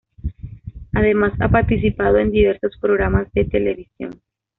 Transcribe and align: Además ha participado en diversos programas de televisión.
Además 0.93 1.33
ha 1.41 1.49
participado 1.49 2.17
en 2.17 2.31
diversos 2.31 2.75
programas 2.81 3.31
de 3.33 3.45
televisión. 3.45 4.19